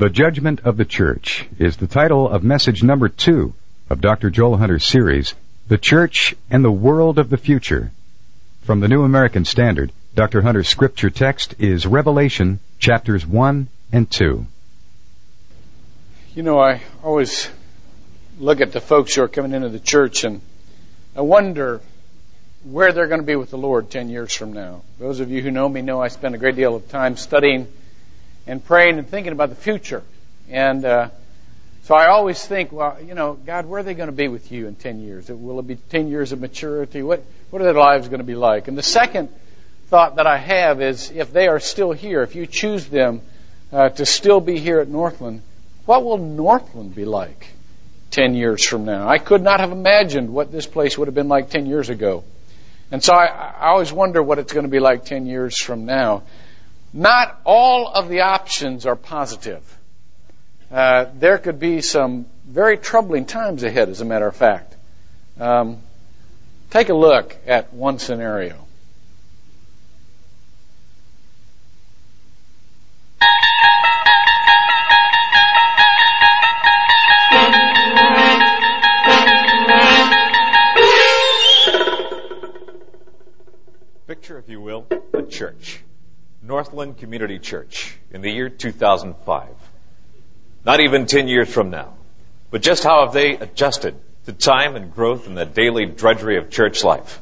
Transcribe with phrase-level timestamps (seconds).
[0.00, 3.52] The Judgment of the Church is the title of message number two
[3.90, 4.30] of Dr.
[4.30, 5.34] Joel Hunter's series,
[5.68, 7.92] The Church and the World of the Future.
[8.62, 10.40] From the New American Standard, Dr.
[10.40, 14.46] Hunter's scripture text is Revelation chapters 1 and 2.
[16.34, 17.50] You know, I always
[18.38, 20.40] look at the folks who are coming into the church and
[21.14, 21.82] I wonder
[22.64, 24.80] where they're going to be with the Lord 10 years from now.
[24.98, 27.68] Those of you who know me know I spend a great deal of time studying
[28.50, 30.02] and praying and thinking about the future.
[30.48, 31.10] And uh,
[31.84, 34.50] so I always think, well, you know, God, where are they going to be with
[34.50, 35.28] you in 10 years?
[35.28, 37.02] Will it be 10 years of maturity?
[37.04, 38.66] What, what are their lives going to be like?
[38.66, 39.28] And the second
[39.86, 43.20] thought that I have is if they are still here, if you choose them
[43.72, 45.42] uh, to still be here at Northland,
[45.86, 47.46] what will Northland be like
[48.10, 49.08] 10 years from now?
[49.08, 52.24] I could not have imagined what this place would have been like 10 years ago.
[52.90, 55.86] And so I, I always wonder what it's going to be like 10 years from
[55.86, 56.24] now.
[56.92, 59.62] Not all of the options are positive.
[60.72, 64.74] Uh, there could be some very troubling times ahead, as a matter of fact.
[65.38, 65.78] Um,
[66.70, 68.56] take a look at one scenario.
[84.08, 85.84] Picture, if you will, a church.
[86.42, 89.48] Northland Community Church in the year 2005.
[90.64, 91.92] Not even 10 years from now.
[92.50, 96.50] But just how have they adjusted to time and growth and the daily drudgery of
[96.50, 97.20] church life?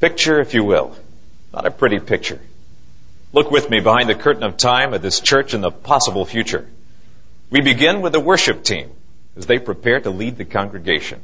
[0.00, 0.96] Picture, if you will,
[1.52, 2.40] not a pretty picture.
[3.32, 6.68] Look with me behind the curtain of time at this church and the possible future.
[7.50, 8.90] We begin with the worship team
[9.36, 11.20] as they prepare to lead the congregation.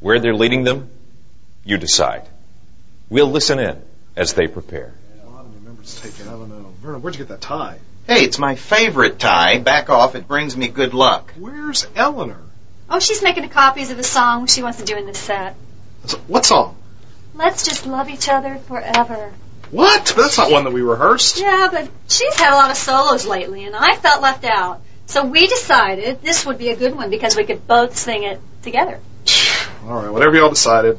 [0.00, 0.88] Where they're leading them,
[1.64, 2.26] you decide.
[3.10, 3.82] We'll listen in
[4.16, 4.94] as they prepare
[5.94, 6.28] taken.
[6.28, 6.72] I don't know.
[6.80, 7.78] Vernon, where'd you get that tie?
[8.06, 9.58] Hey, it's my favorite tie.
[9.58, 10.14] Back off.
[10.14, 11.32] It brings me good luck.
[11.38, 12.40] Where's Eleanor?
[12.88, 15.54] Oh, she's making copies of the song she wants to do in the set.
[16.26, 16.76] What song?
[17.34, 19.32] Let's just love each other forever.
[19.70, 20.12] What?
[20.16, 21.40] That's not one that we rehearsed.
[21.40, 24.80] Yeah, but she's had a lot of solos lately, and I felt left out.
[25.06, 28.40] So we decided this would be a good one because we could both sing it
[28.62, 28.98] together.
[29.84, 30.98] All right, whatever y'all decided.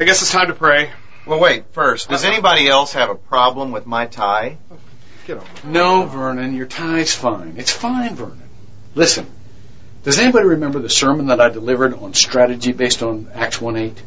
[0.00, 0.90] I guess it's time to pray.
[1.26, 4.58] Well, wait, first, does anybody else have a problem with my tie?
[5.26, 7.54] Get over No, Vernon, your tie's fine.
[7.56, 8.42] It's fine, Vernon.
[8.94, 9.26] Listen,
[10.02, 14.02] does anybody remember the sermon that I delivered on strategy based on Acts 1 8?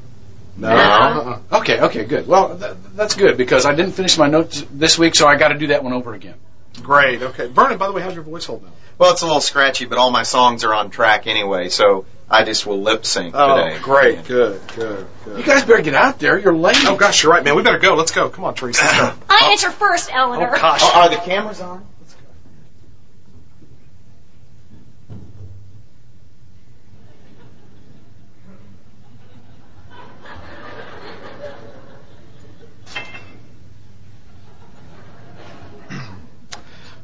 [0.58, 0.70] No.
[0.70, 1.58] Uh-uh.
[1.58, 2.28] Okay, okay, good.
[2.28, 5.50] Well, th- that's good because I didn't finish my notes this week, so I got
[5.50, 6.36] to do that one over again.
[6.82, 7.22] Great.
[7.22, 7.48] Okay.
[7.48, 8.76] Vernon, by the way, how's your voice holding up?
[8.98, 12.44] Well, it's a little scratchy, but all my songs are on track anyway, so I
[12.44, 13.80] just will lip sync oh, today.
[13.80, 14.26] great.
[14.26, 15.38] Good, good, good.
[15.38, 16.38] You guys better get out there.
[16.38, 16.78] You're late.
[16.82, 17.56] Oh, gosh, you're right, man.
[17.56, 17.96] We better go.
[17.96, 18.30] Let's go.
[18.30, 18.84] Come on, Teresa.
[18.84, 19.24] Let's go.
[19.30, 20.56] I answer first, Eleanor.
[20.56, 20.82] Oh, gosh.
[20.84, 21.86] Oh, are the cameras on?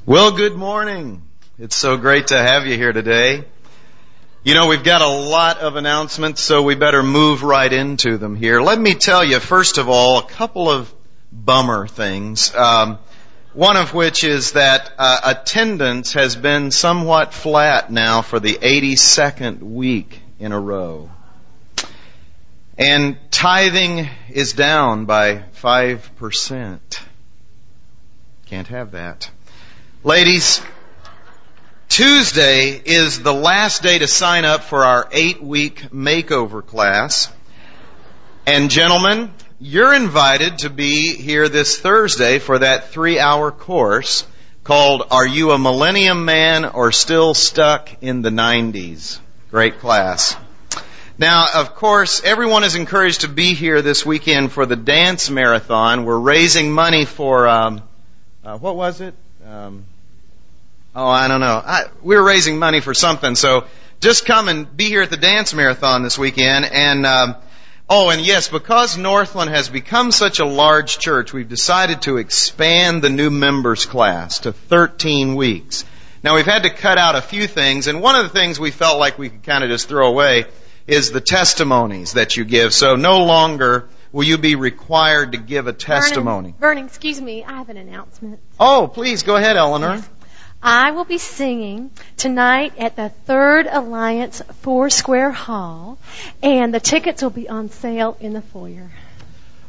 [0.06, 1.22] Well, good morning.
[1.58, 3.46] It's so great to have you here today.
[4.44, 8.36] You know, we've got a lot of announcements, so we better move right into them
[8.36, 8.60] here.
[8.60, 10.94] Let me tell you, first of all, a couple of
[11.32, 12.54] bummer things.
[12.54, 12.98] Um,
[13.54, 19.60] one of which is that uh, attendance has been somewhat flat now for the 82nd
[19.60, 21.10] week in a row.
[22.78, 26.80] And tithing is down by 5%.
[28.48, 29.32] Can't have that.
[30.06, 30.62] Ladies,
[31.88, 37.32] Tuesday is the last day to sign up for our eight week makeover class.
[38.46, 44.28] And gentlemen, you're invited to be here this Thursday for that three hour course
[44.66, 49.20] called Are You a Millennium Man or Still Stuck in the 90s?
[49.52, 50.36] Great class.
[51.18, 56.04] Now, of course, everyone is encouraged to be here this weekend for the dance marathon.
[56.04, 57.84] We're raising money for, um,
[58.44, 59.14] uh, what was it?
[59.48, 59.86] Um,
[60.96, 61.62] Oh, I don't know.
[61.66, 63.66] I, we were raising money for something, so
[64.00, 66.66] just come and be here at the dance marathon this weekend.
[66.66, 67.36] And um,
[67.90, 73.02] oh, and yes, because Northland has become such a large church, we've decided to expand
[73.02, 75.84] the new members class to 13 weeks.
[76.24, 78.72] Now we've had to cut out a few things, and one of the things we
[78.72, 80.46] felt like we could kind of just throw away
[80.86, 82.74] is the testimonies that you give.
[82.74, 86.52] So no longer will you be required to give a testimony.
[86.52, 88.40] Vernon, Vernon excuse me, I have an announcement.
[88.60, 90.02] Oh, please go ahead, Eleanor.
[90.66, 95.98] I will be singing tonight at the Third Alliance Four Square Hall,
[96.42, 98.90] and the tickets will be on sale in the foyer.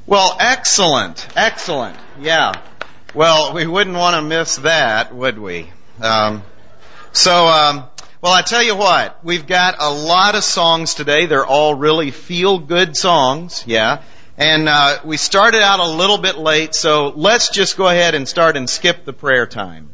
[0.06, 1.96] Well, excellent, excellent.
[2.20, 2.52] Yeah.
[3.12, 5.68] Well, we wouldn't want to miss that, would we?
[6.00, 6.44] Um,
[7.10, 7.84] So, um,
[8.20, 11.26] well, I tell you what, we've got a lot of songs today.
[11.26, 14.02] They're all really feel good songs, yeah.
[14.36, 18.28] And uh, we started out a little bit late, so let's just go ahead and
[18.28, 19.90] start and skip the prayer time.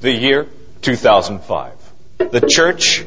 [0.00, 0.46] The year
[0.82, 1.72] 2005.
[2.18, 3.04] The church,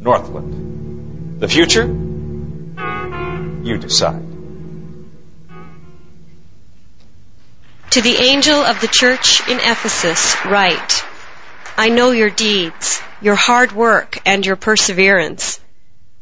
[0.00, 1.38] Northland.
[1.38, 4.20] The future, you decide.
[7.90, 11.04] To the angel of the church in Ephesus, write,
[11.76, 15.60] I know your deeds, your hard work, and your perseverance.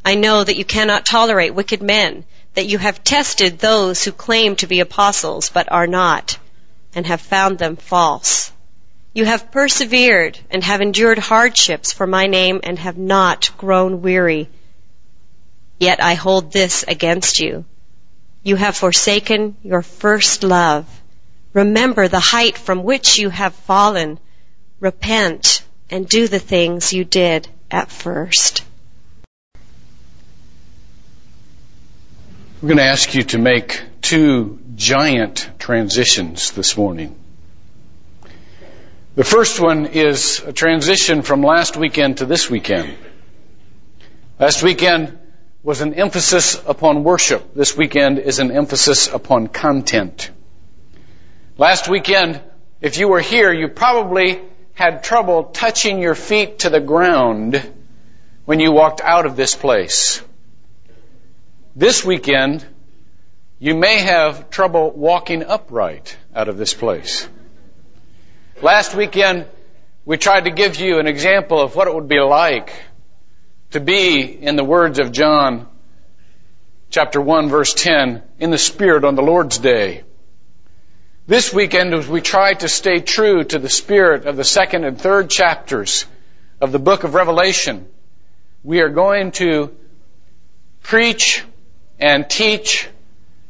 [0.04, 4.56] I know that you cannot tolerate wicked men, that you have tested those who claim
[4.56, 6.36] to be apostles but are not,
[6.94, 8.51] and have found them false.
[9.14, 14.48] You have persevered and have endured hardships for my name and have not grown weary.
[15.78, 17.66] Yet I hold this against you.
[18.42, 20.86] You have forsaken your first love.
[21.52, 24.18] Remember the height from which you have fallen.
[24.80, 28.64] Repent and do the things you did at first.
[32.62, 37.21] We're going to ask you to make two giant transitions this morning.
[39.14, 42.96] The first one is a transition from last weekend to this weekend.
[44.40, 45.18] Last weekend
[45.62, 47.52] was an emphasis upon worship.
[47.54, 50.30] This weekend is an emphasis upon content.
[51.58, 52.40] Last weekend,
[52.80, 54.40] if you were here, you probably
[54.72, 57.62] had trouble touching your feet to the ground
[58.46, 60.22] when you walked out of this place.
[61.76, 62.64] This weekend,
[63.58, 67.28] you may have trouble walking upright out of this place.
[68.62, 69.46] Last weekend,
[70.04, 72.72] we tried to give you an example of what it would be like
[73.72, 75.66] to be, in the words of John
[76.88, 80.04] chapter 1 verse 10, in the Spirit on the Lord's Day.
[81.26, 84.96] This weekend, as we try to stay true to the spirit of the second and
[84.96, 86.06] third chapters
[86.60, 87.88] of the book of Revelation,
[88.62, 89.76] we are going to
[90.84, 91.42] preach
[91.98, 92.88] and teach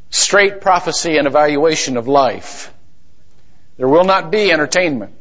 [0.09, 2.72] straight prophecy and evaluation of life.
[3.83, 5.13] There will not be entertainment.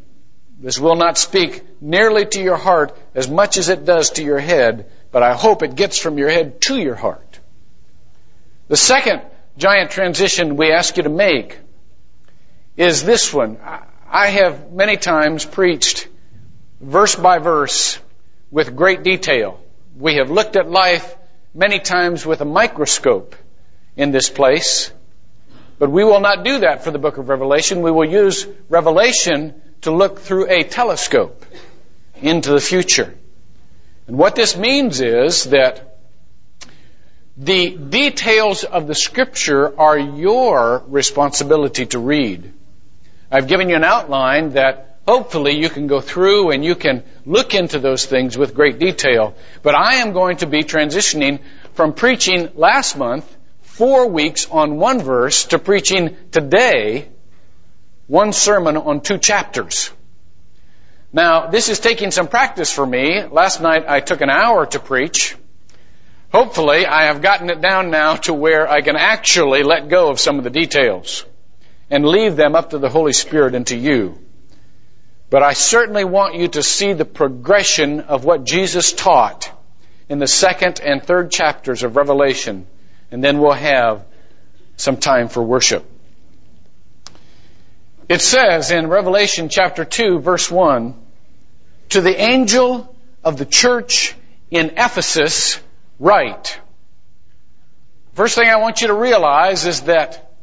[0.59, 4.37] This will not speak nearly to your heart as much as it does to your
[4.37, 7.39] head, but I hope it gets from your head to your heart.
[8.67, 9.23] The second
[9.57, 11.57] giant transition we ask you to make
[12.77, 13.57] is this one.
[14.07, 16.07] I have many times preached
[16.79, 17.97] verse by verse
[18.51, 19.59] with great detail.
[19.97, 21.15] We have looked at life
[21.55, 23.35] many times with a microscope
[23.97, 24.93] in this place.
[25.81, 27.81] But we will not do that for the book of Revelation.
[27.81, 31.43] We will use Revelation to look through a telescope
[32.21, 33.15] into the future.
[34.05, 35.97] And what this means is that
[37.35, 42.53] the details of the scripture are your responsibility to read.
[43.31, 47.55] I've given you an outline that hopefully you can go through and you can look
[47.55, 49.33] into those things with great detail.
[49.63, 51.39] But I am going to be transitioning
[51.73, 53.25] from preaching last month
[53.81, 57.09] four weeks on one verse to preaching today
[58.05, 59.89] one sermon on two chapters.
[61.11, 63.23] Now, this is taking some practice for me.
[63.23, 65.35] Last night I took an hour to preach.
[66.31, 70.19] Hopefully, I have gotten it down now to where I can actually let go of
[70.19, 71.25] some of the details
[71.89, 74.19] and leave them up to the Holy Spirit and to you.
[75.31, 79.51] But I certainly want you to see the progression of what Jesus taught
[80.07, 82.67] in the second and third chapters of Revelation,
[83.11, 84.05] and then we'll have
[84.77, 85.85] some time for worship.
[88.09, 90.95] It says in Revelation chapter 2 verse 1,
[91.89, 94.15] to the angel of the church
[94.49, 95.59] in Ephesus
[95.99, 96.59] write.
[98.13, 100.33] First thing I want you to realize is that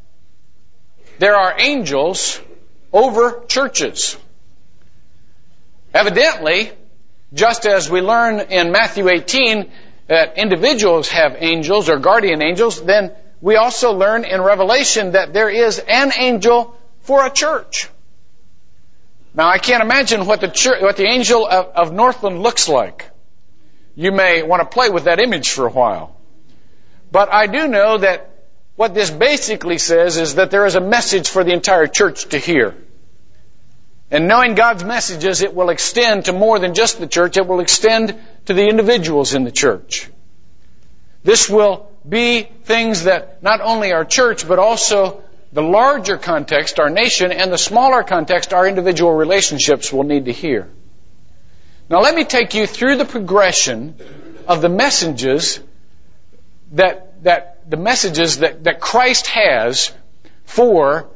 [1.19, 2.39] there are angels
[2.91, 4.17] over churches.
[5.93, 6.71] Evidently,
[7.33, 9.71] just as we learn in Matthew 18
[10.09, 13.11] that individuals have angels or guardian angels, then
[13.41, 17.87] we also learn in Revelation that there is an angel for a church.
[19.35, 23.11] Now I can't imagine what the church, what the angel of, of Northland looks like.
[23.95, 26.17] You may want to play with that image for a while.
[27.11, 28.31] But I do know that
[28.75, 32.39] what this basically says is that there is a message for the entire church to
[32.39, 32.75] hear.
[34.09, 37.37] And knowing God's messages, it will extend to more than just the church.
[37.37, 40.09] It will extend to the individuals in the church.
[41.23, 46.89] This will be things that not only our church, but also the larger context, our
[46.89, 50.69] nation, and the smaller context, our individual relationships will need to hear.
[51.89, 53.95] Now let me take you through the progression
[54.47, 55.59] of the messages
[56.71, 59.91] that, that the messages that, that Christ has
[60.45, 61.09] for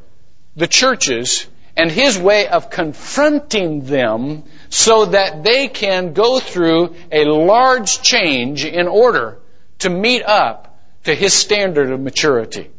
[0.56, 7.26] the churches and his way of confronting them so that they can go through a
[7.26, 9.38] large change in order
[9.78, 12.72] to meet up to his standard of maturity.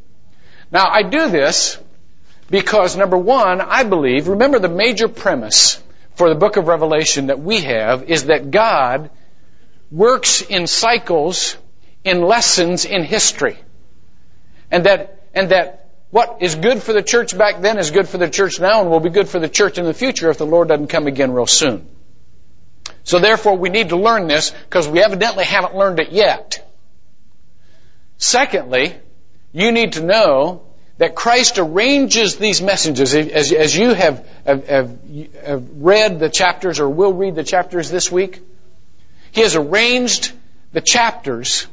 [0.73, 1.79] Now, I do this
[2.51, 5.81] because, number one, I believe, remember the major premise
[6.17, 9.11] for the book of Revelation that we have is that God
[9.93, 11.57] works in cycles,
[12.03, 13.57] in lessons in history.
[14.69, 15.84] And that, and that
[16.15, 18.89] what is good for the church back then is good for the church now and
[18.89, 21.33] will be good for the church in the future if the Lord doesn't come again
[21.33, 21.89] real soon.
[23.03, 26.65] So therefore we need to learn this because we evidently haven't learned it yet.
[28.17, 28.95] Secondly,
[29.53, 30.63] you need to know
[30.99, 34.99] that Christ arranges these messages as, as you have, have, have,
[35.83, 38.41] read the chapters or will read the chapters this week.
[39.33, 40.31] He has arranged
[40.71, 41.67] the chapters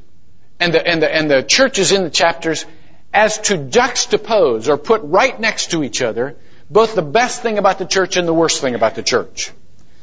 [0.60, 2.66] and the, and the, and the churches in the chapters
[3.14, 6.36] as to juxtapose or put right next to each other
[6.72, 9.52] both the best thing about the church and the worst thing about the church.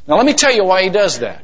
[0.07, 1.43] Now let me tell you why he does that.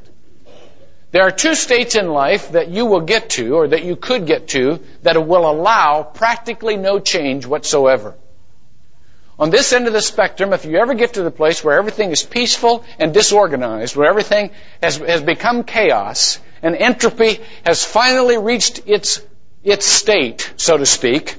[1.12, 4.28] There are two states in life that you will get to, or that you could
[4.28, 8.16] get to, that will allow practically no change whatsoever.
[9.40, 12.12] On this end of the spectrum, if you ever get to the place where everything
[12.12, 18.82] is peaceful and disorganized, where everything has, has become chaos, and entropy has finally reached
[18.86, 19.22] its,
[19.64, 21.36] its state, so to speak,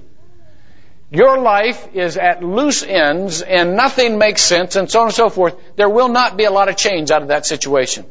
[1.11, 5.29] your life is at loose ends and nothing makes sense and so on and so
[5.29, 8.05] forth, there will not be a lot of change out of that situation.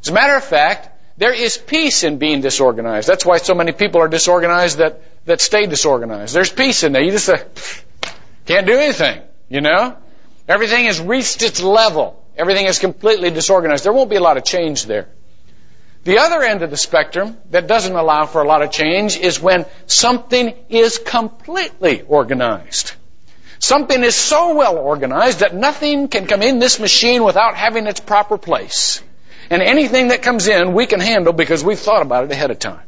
[0.00, 3.08] As a matter of fact, there is peace in being disorganized.
[3.08, 6.34] That's why so many people are disorganized that, that stay disorganized.
[6.34, 7.02] There's peace in there.
[7.02, 7.38] You just uh,
[8.46, 9.96] can't do anything, you know?
[10.48, 12.22] Everything has reached its level.
[12.36, 13.84] Everything is completely disorganized.
[13.84, 15.08] There won't be a lot of change there.
[16.04, 19.40] The other end of the spectrum that doesn't allow for a lot of change is
[19.40, 22.92] when something is completely organized.
[23.58, 28.00] Something is so well organized that nothing can come in this machine without having its
[28.00, 29.02] proper place.
[29.48, 32.58] And anything that comes in, we can handle because we've thought about it ahead of
[32.58, 32.86] time.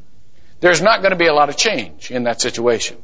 [0.60, 2.98] There's not going to be a lot of change in that situation.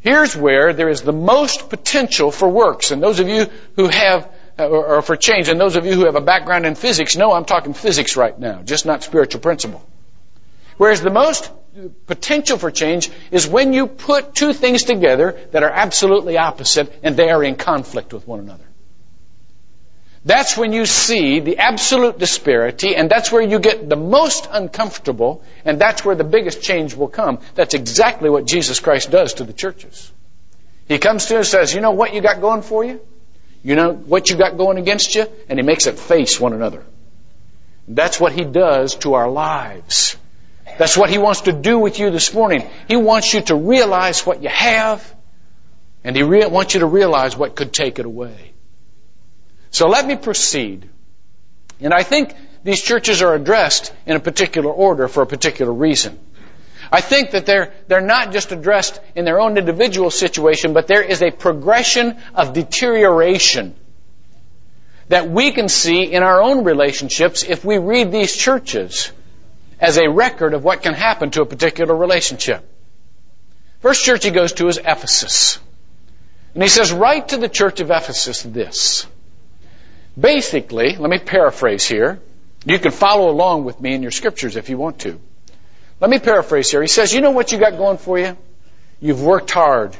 [0.00, 2.90] Here's where there is the most potential for works.
[2.90, 6.04] And those of you who have, uh, or for change, and those of you who
[6.04, 9.82] have a background in physics know I'm talking physics right now, just not spiritual principle.
[10.76, 11.50] Whereas the most
[12.06, 17.16] potential for change is when you put two things together that are absolutely opposite and
[17.16, 18.64] they are in conflict with one another.
[20.24, 25.42] That's when you see the absolute disparity, and that's where you get the most uncomfortable,
[25.64, 27.38] and that's where the biggest change will come.
[27.54, 30.12] That's exactly what Jesus Christ does to the churches.
[30.88, 33.00] He comes to us and says, You know what you got going for you?
[33.62, 35.26] You know what you got going against you?
[35.48, 36.84] And He makes it face one another.
[37.88, 40.16] That's what He does to our lives.
[40.78, 42.68] That's what He wants to do with you this morning.
[42.88, 45.14] He wants you to realize what you have,
[46.04, 48.52] and He re- wants you to realize what could take it away.
[49.70, 50.88] So let me proceed.
[51.80, 56.18] And I think these churches are addressed in a particular order for a particular reason.
[56.92, 61.02] I think that they're, they're not just addressed in their own individual situation, but there
[61.02, 63.76] is a progression of deterioration
[65.08, 69.12] that we can see in our own relationships if we read these churches
[69.78, 72.64] as a record of what can happen to a particular relationship.
[73.80, 75.58] First church he goes to is Ephesus.
[76.54, 79.06] And he says, write to the church of Ephesus this.
[80.18, 82.20] Basically, let me paraphrase here.
[82.64, 85.20] You can follow along with me in your scriptures if you want to.
[86.00, 86.80] Let me paraphrase here.
[86.80, 88.36] He says, you know what you got going for you?
[89.00, 89.96] You've worked hard.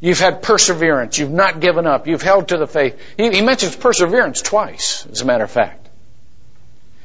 [0.00, 1.18] You've had perseverance.
[1.18, 2.06] You've not given up.
[2.06, 3.00] You've held to the faith.
[3.16, 5.88] He, he mentions perseverance twice, as a matter of fact.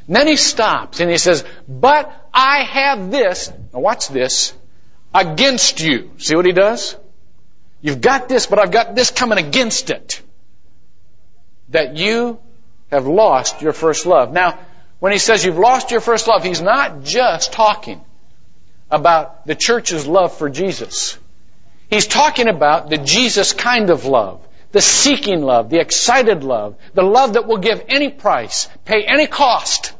[0.08, 4.54] And then he stops and he says, but I have this, now watch this,
[5.14, 6.12] against you.
[6.18, 6.96] See what he does?
[7.82, 10.22] You've got this, but I've got this coming against it
[11.70, 12.40] that you
[12.92, 14.32] have lost your first love.
[14.32, 14.60] Now,
[15.00, 18.02] when he says you've lost your first love, he's not just talking
[18.90, 21.18] about the church's love for Jesus.
[21.90, 27.04] He's talking about the Jesus kind of love, the seeking love, the excited love, the
[27.04, 29.94] love that will give any price, pay any cost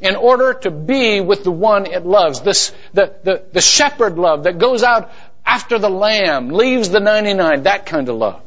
[0.00, 2.40] in order to be with the one it loves.
[2.40, 5.10] This, the, the, the shepherd love that goes out
[5.44, 8.42] after the lamb, leaves the 99, that kind of love.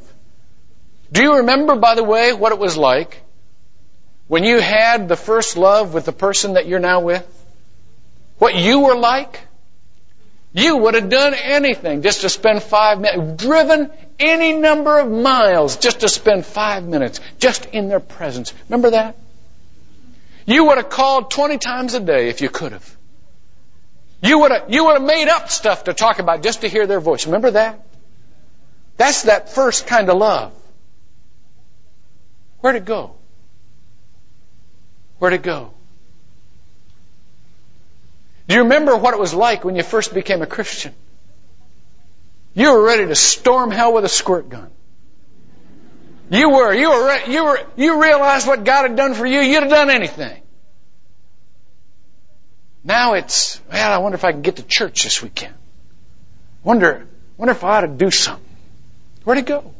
[1.12, 3.22] Do you remember, by the way, what it was like
[4.27, 7.27] when you had the first love with the person that you're now with?
[8.41, 9.39] What you were like?
[10.51, 15.77] You would have done anything just to spend five minutes, driven any number of miles
[15.77, 18.51] just to spend five minutes just in their presence.
[18.67, 19.15] Remember that?
[20.48, 22.98] You would have called 20 times a day if you could have.
[24.24, 26.88] You would have, you would have made up stuff to talk about just to hear
[26.88, 27.27] their voice.
[27.27, 27.86] Remember that?
[28.98, 30.51] That's that first kind of love.
[32.62, 33.17] Where'd it go?
[35.19, 35.75] Where'd it go?
[38.51, 40.93] Do you remember what it was like when you first became a Christian?
[42.53, 44.70] You were ready to storm hell with a squirt gun.
[46.29, 49.63] You were, you were, you were, you realized what God had done for you, you'd
[49.63, 50.41] have done anything.
[52.84, 55.53] Now it's, well, I wonder if I can get to church this weekend.
[56.62, 58.43] Wonder, wonder if I ought to do something.
[59.24, 59.74] Where'd it go?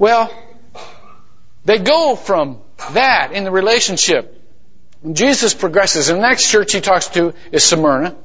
[0.00, 0.36] Well,
[1.64, 2.58] they go from
[2.90, 4.41] that in the relationship.
[5.10, 6.08] Jesus progresses.
[6.08, 8.16] And the next church he talks to is Smyrna.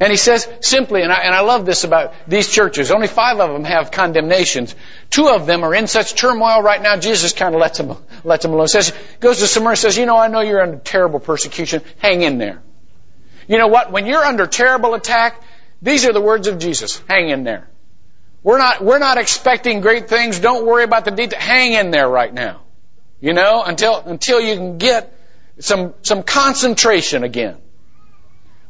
[0.00, 3.38] And he says simply, and I, and I love this about these churches, only five
[3.38, 4.74] of them have condemnations.
[5.08, 8.42] Two of them are in such turmoil right now, Jesus kind of lets them, lets
[8.42, 8.66] them alone.
[8.66, 11.82] Says, goes to Smyrna, says, you know, I know you're under terrible persecution.
[11.98, 12.60] Hang in there.
[13.46, 13.92] You know what?
[13.92, 15.40] When you're under terrible attack,
[15.80, 17.00] these are the words of Jesus.
[17.08, 17.68] Hang in there.
[18.42, 20.40] We're not, we're not expecting great things.
[20.40, 21.40] Don't worry about the detail.
[21.40, 22.62] Hang in there right now.
[23.20, 25.13] You know, until, until you can get
[25.58, 27.56] some, some concentration again.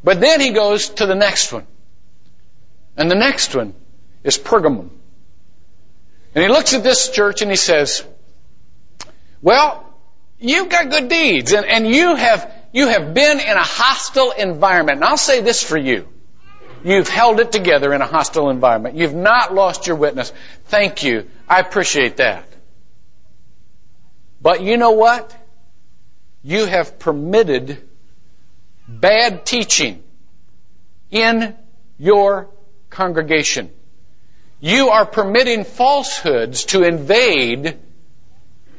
[0.02, 1.66] But then he goes to the next one.
[2.96, 3.74] And the next one
[4.22, 4.90] is Pergamum.
[6.34, 8.04] And he looks at this church and he says,
[9.40, 9.84] well,
[10.38, 14.96] you've got good deeds and, and you have, you have been in a hostile environment.
[14.96, 16.08] And I'll say this for you.
[16.84, 18.96] You've held it together in a hostile environment.
[18.96, 20.32] You've not lost your witness.
[20.66, 21.30] Thank you.
[21.48, 22.44] I appreciate that.
[24.42, 25.34] But you know what?
[26.44, 27.82] You have permitted
[28.86, 30.02] bad teaching
[31.10, 31.56] in
[31.98, 32.50] your
[32.90, 33.70] congregation.
[34.60, 37.78] You are permitting falsehoods to invade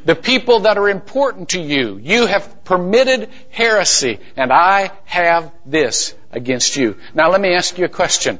[0.05, 1.97] the people that are important to you.
[1.97, 6.97] You have permitted heresy, and I have this against you.
[7.15, 8.39] Now let me ask you a question.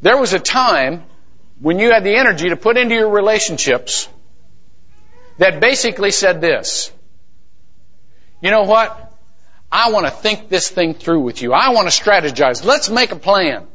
[0.00, 1.04] There was a time
[1.60, 4.08] when you had the energy to put into your relationships
[5.36, 6.90] that basically said this.
[8.40, 9.12] You know what?
[9.70, 11.52] I want to think this thing through with you.
[11.52, 12.64] I want to strategize.
[12.64, 13.66] Let's make a plan.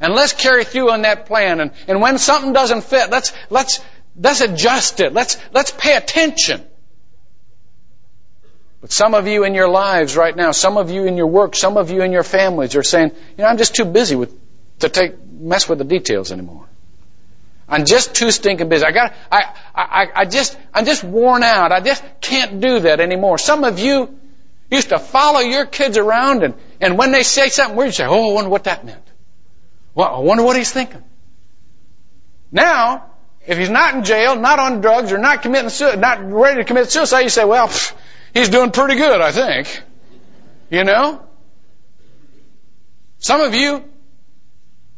[0.00, 1.60] And let's carry through on that plan.
[1.60, 3.80] And, and when something doesn't fit, let's, let's,
[4.16, 5.12] let's adjust it.
[5.12, 6.64] Let's, let's pay attention.
[8.80, 11.54] But some of you in your lives right now, some of you in your work,
[11.54, 14.34] some of you in your families are saying, you know, I'm just too busy with,
[14.80, 16.68] to take, mess with the details anymore.
[17.68, 18.84] I'm just too stinking busy.
[18.84, 21.72] I got, I, I, I just, I'm just worn out.
[21.72, 23.38] I just can't do that anymore.
[23.38, 24.18] Some of you,
[24.70, 28.06] used to follow your kids around and, and when they say something weird, you say,
[28.06, 29.02] oh, I wonder what that meant.
[29.94, 31.02] Well, I wonder what he's thinking.
[32.50, 33.10] Now,
[33.46, 36.64] if he's not in jail, not on drugs, or not committing suicide, not ready to
[36.64, 37.94] commit suicide, you say, well, pff,
[38.32, 39.82] he's doing pretty good, I think.
[40.70, 41.22] You know?
[43.18, 43.84] Some of you,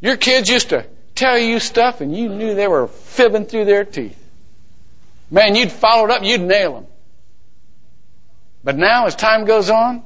[0.00, 3.85] your kids used to tell you stuff and you knew they were fibbing through their
[3.85, 4.22] teeth.
[5.31, 6.87] Man, you'd follow it up, you'd nail them.
[8.62, 10.02] But now, as time goes on,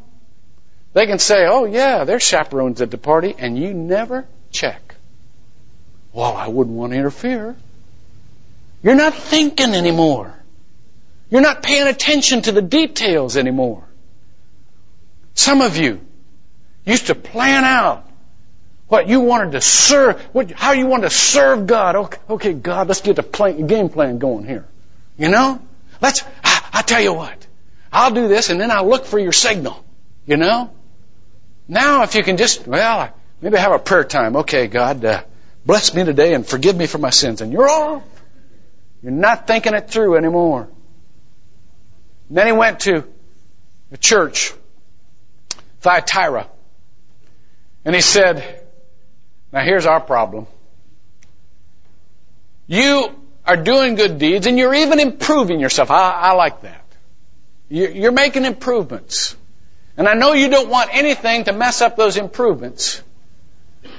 [0.92, 4.94] they can say, oh yeah, there's chaperones at the party, and you never check.
[6.12, 7.56] Well, I wouldn't want to interfere.
[8.82, 10.34] You're not thinking anymore.
[11.30, 13.84] You're not paying attention to the details anymore.
[15.34, 16.00] Some of you
[16.84, 18.09] used to plan out
[18.90, 21.94] what you wanted to serve, what, how you wanted to serve God.
[21.94, 24.66] Okay, okay God, let's get a plan, game plan going here.
[25.16, 25.62] You know?
[26.00, 27.46] Let's, I, I tell you what.
[27.92, 29.84] I'll do this and then I'll look for your signal.
[30.26, 30.72] You know?
[31.68, 34.34] Now if you can just, well, maybe have a prayer time.
[34.34, 35.22] Okay, God, uh,
[35.64, 37.42] bless me today and forgive me for my sins.
[37.42, 38.02] And you're off.
[39.04, 40.68] You're not thinking it through anymore.
[42.28, 43.04] And then he went to
[43.92, 44.52] a church,
[45.80, 46.48] Thyatira.
[47.84, 48.59] And he said,
[49.52, 50.46] now here's our problem.
[52.66, 55.90] You are doing good deeds and you're even improving yourself.
[55.90, 56.84] I, I like that.
[57.68, 59.36] You're making improvements.
[59.96, 63.02] And I know you don't want anything to mess up those improvements.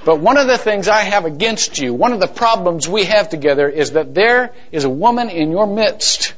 [0.06, 3.30] But one of the things I have against you, one of the problems we have
[3.30, 6.34] together is that there is a woman in your midst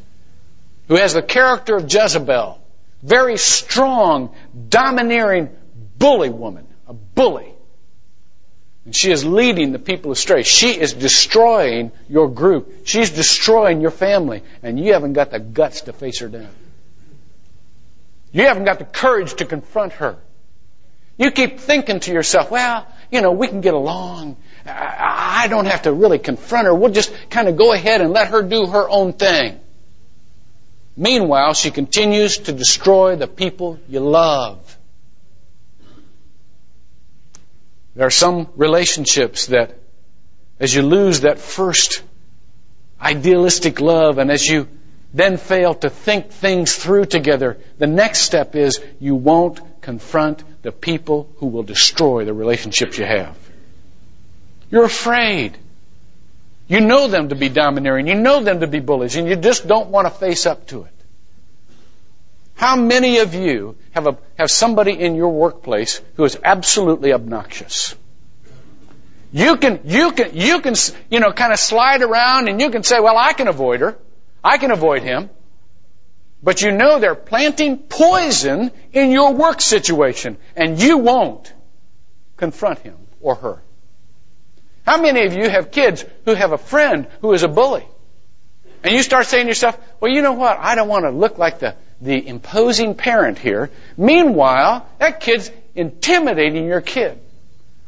[0.88, 2.60] who has the character of Jezebel.
[3.02, 4.36] Very strong,
[4.69, 5.49] domineering,
[5.97, 6.67] bully woman.
[6.88, 7.52] A bully.
[8.85, 10.43] And she is leading the people astray.
[10.43, 12.85] She is destroying your group.
[12.85, 14.43] She's destroying your family.
[14.61, 16.49] And you haven't got the guts to face her down.
[18.33, 20.17] You haven't got the courage to confront her.
[21.17, 24.37] You keep thinking to yourself, well, you know, we can get along.
[24.65, 26.73] I don't have to really confront her.
[26.73, 29.59] We'll just kind of go ahead and let her do her own thing.
[30.97, 34.62] Meanwhile, she continues to destroy the people you love.
[37.95, 39.77] There are some relationships that,
[40.60, 42.03] as you lose that first
[42.99, 44.67] idealistic love and as you
[45.13, 50.71] then fail to think things through together, the next step is you won't confront the
[50.71, 53.38] people who will destroy the relationships you have.
[54.71, 55.56] You're afraid.
[56.67, 58.08] You know them to be domineering.
[58.08, 60.84] You know them to be bullies, and you just don't want to face up to
[60.84, 60.92] it.
[62.55, 67.95] How many of you have, a, have somebody in your workplace who is absolutely obnoxious?
[69.31, 70.75] You can, you can, you can,
[71.09, 73.97] you know, kind of slide around and you can say, well, I can avoid her.
[74.43, 75.29] I can avoid him.
[76.43, 81.51] But you know they're planting poison in your work situation and you won't
[82.37, 83.63] confront him or her.
[84.85, 87.87] How many of you have kids who have a friend who is a bully?
[88.83, 90.59] And you start saying to yourself, well, you know what?
[90.59, 93.69] I don't want to look like the, the imposing parent here.
[93.97, 97.19] Meanwhile, that kid's intimidating your kid.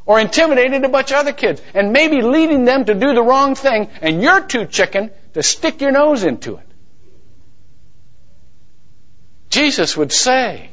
[0.05, 1.61] Or intimidating a bunch of other kids.
[1.73, 3.89] And maybe leading them to do the wrong thing.
[4.01, 6.67] And you're too chicken to stick your nose into it.
[9.49, 10.69] Jesus would say,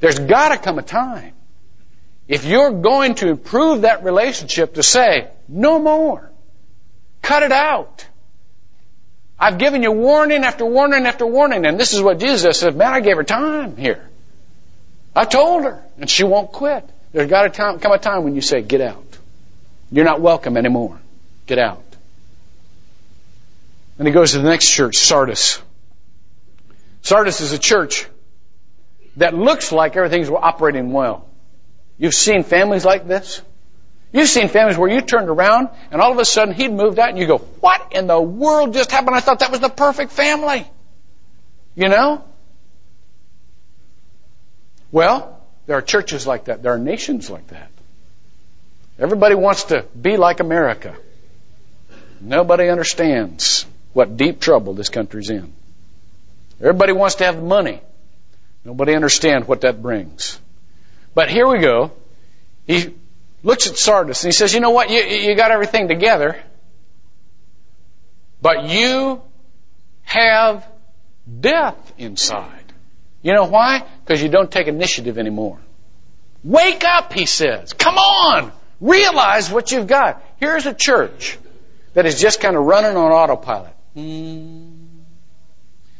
[0.00, 1.32] there's gotta come a time.
[2.28, 6.30] If you're going to improve that relationship to say, no more.
[7.22, 8.06] Cut it out.
[9.40, 12.92] I've given you warning after warning after warning, and this is what Jesus said, man,
[12.92, 14.06] I gave her time here.
[15.16, 16.86] I told her, and she won't quit.
[17.12, 19.02] There's got to come a time when you say, get out.
[19.90, 21.00] You're not welcome anymore.
[21.46, 21.82] Get out.
[23.98, 25.60] And he goes to the next church, Sardis.
[27.02, 28.06] Sardis is a church
[29.16, 31.26] that looks like everything's operating well.
[31.98, 33.42] You've seen families like this?
[34.12, 37.10] You've seen families where you turned around and all of a sudden he'd moved out
[37.10, 39.14] and you go, what in the world just happened?
[39.14, 40.66] I thought that was the perfect family.
[41.76, 42.24] You know?
[44.90, 46.62] Well, there are churches like that.
[46.62, 47.70] There are nations like that.
[48.98, 50.96] Everybody wants to be like America.
[52.20, 55.52] Nobody understands what deep trouble this country's in.
[56.60, 57.80] Everybody wants to have money.
[58.64, 60.38] Nobody understands what that brings.
[61.14, 61.92] But here we go.
[62.66, 62.94] He
[63.42, 64.90] looks at Sardis and he says, you know what?
[64.90, 66.40] You, you got everything together,
[68.40, 69.22] but you
[70.02, 70.66] have
[71.40, 72.72] death inside.
[73.22, 73.84] You know why?
[74.04, 75.58] Because you don't take initiative anymore.
[76.42, 77.74] Wake up, he says.
[77.74, 78.50] Come on!
[78.80, 80.22] Realize what you've got.
[80.38, 81.38] Here's a church
[81.92, 83.74] that is just kind of running on autopilot.
[83.94, 84.69] Hmm.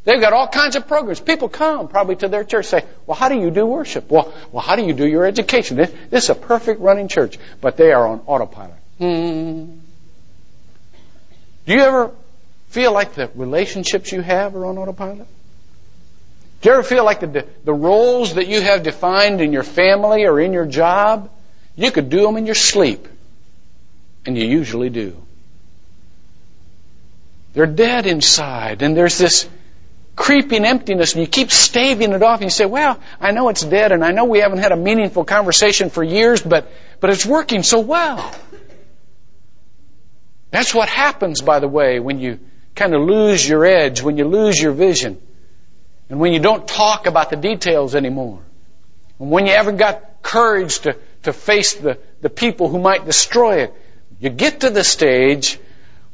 [0.04, 1.20] They've got all kinds of programs.
[1.20, 4.10] People come probably to their church say, well, how do you do worship?
[4.10, 5.76] Well, well, how do you do your education?
[5.76, 8.78] This, this is a perfect running church, but they are on autopilot.
[8.98, 9.78] Hmm.
[11.66, 12.12] Do you ever
[12.68, 15.26] feel like the relationships you have are on autopilot?
[16.62, 20.24] Do you ever feel like the, the roles that you have defined in your family
[20.24, 21.30] or in your job,
[21.76, 23.06] you could do them in your sleep?
[24.26, 25.16] And you usually do.
[27.52, 29.48] They're dead inside, and there's this
[30.20, 33.64] creeping emptiness and you keep staving it off and you say, well, I know it's
[33.64, 37.24] dead and I know we haven't had a meaningful conversation for years, but, but it's
[37.24, 38.30] working so well.
[40.50, 42.38] That's what happens, by the way, when you
[42.74, 45.18] kind of lose your edge, when you lose your vision,
[46.10, 48.42] and when you don't talk about the details anymore.
[49.18, 53.62] And when you haven't got courage to, to face the, the people who might destroy
[53.62, 53.74] it.
[54.18, 55.58] You get to the stage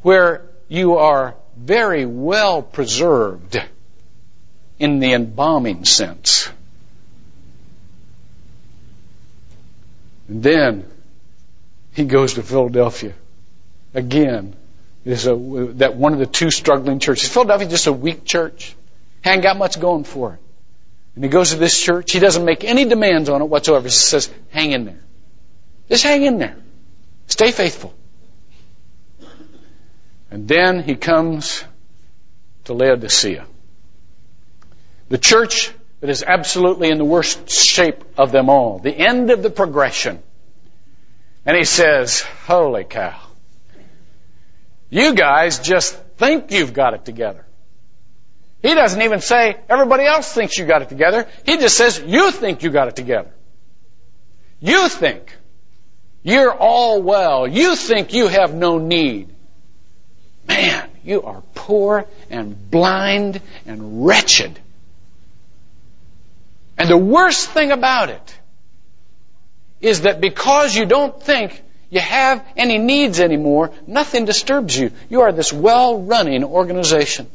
[0.03, 3.61] where you are very well preserved
[4.78, 6.50] in the embalming sense.
[10.28, 10.84] And then
[11.94, 13.14] he goes to Philadelphia.
[13.94, 14.54] Again,
[15.04, 15.36] is a,
[15.74, 17.28] that one of the two struggling churches.
[17.28, 18.74] Philadelphia just a weak church.
[19.22, 20.40] Hadn't got much going for it.
[21.14, 22.12] And he goes to this church.
[22.12, 23.84] He doesn't make any demands on it whatsoever.
[23.84, 25.00] He says, hang in there.
[25.88, 26.56] Just hang in there.
[27.28, 27.94] Stay faithful.
[30.30, 31.64] And then he comes
[32.64, 33.46] to Laodicea.
[35.09, 38.79] The church that is absolutely in the worst shape of them all.
[38.79, 40.23] The end of the progression.
[41.45, 43.21] And he says, holy cow.
[44.90, 47.45] You guys just think you've got it together.
[48.62, 51.29] He doesn't even say everybody else thinks you got it together.
[51.45, 53.31] He just says you think you got it together.
[54.61, 55.37] You think
[56.23, 57.47] you're all well.
[57.47, 59.33] You think you have no need.
[60.49, 64.59] Man, you are poor and blind and wretched.
[66.78, 68.38] And the worst thing about it
[69.80, 74.90] is that because you don't think you have any needs anymore, nothing disturbs you.
[75.08, 77.28] You are this well running organization.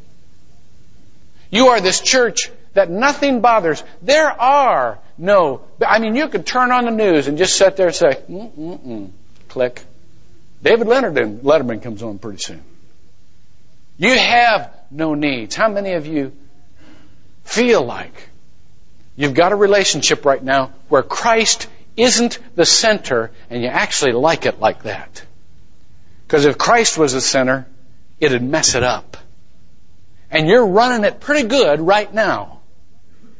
[1.50, 3.82] You are this church that nothing bothers.
[4.00, 7.88] There are no, I mean, you could turn on the news and just sit there
[7.88, 9.10] and say, mm-mm-mm,
[9.48, 9.82] click.
[10.62, 12.62] David Leonard and Letterman comes on pretty soon.
[13.98, 15.54] You have no needs.
[15.54, 16.32] How many of you
[17.44, 18.30] feel like
[19.16, 24.46] you've got a relationship right now where Christ isn't the center and you actually like
[24.46, 25.24] it like that?
[26.26, 27.66] Because if Christ was the center,
[28.18, 29.16] it'd mess it up.
[30.30, 32.60] And you're running it pretty good right now.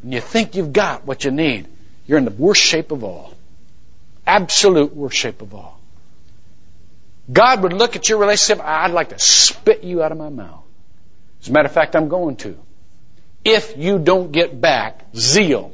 [0.02, 1.68] And you think you've got what you need.
[2.06, 3.32] You're in the worst shape of all.
[4.26, 5.80] Absolute worst shape of all.
[7.32, 10.64] God would look at your relationship, I'd like to spit you out of my mouth.
[11.40, 12.58] As a matter of fact, I'm going to.
[13.44, 15.72] If you don't get back zeal,